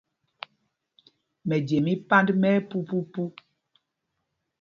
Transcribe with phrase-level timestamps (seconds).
[1.47, 3.23] Mɛje mí Pand mɛ ɛpupupu.